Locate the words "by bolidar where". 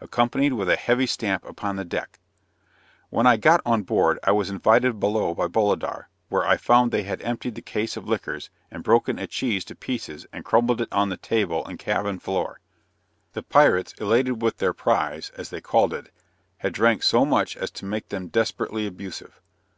5.34-6.46